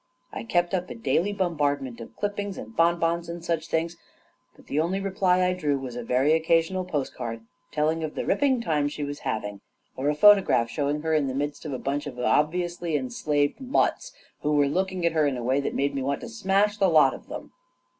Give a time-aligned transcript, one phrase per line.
[0.33, 4.79] I kept up a daily bombardment of clippings and bon bons and such things^but the
[4.79, 9.03] only reply I drew was a very occasional postcard telling of the ripping time she
[9.03, 9.61] was having,
[9.95, 14.11] or a photograph showing her in the midst of a bunch of obviously enslaved muts,
[14.41, 16.89] who were looking at her in a way that made me want to smash the
[16.89, 17.51] lot of them.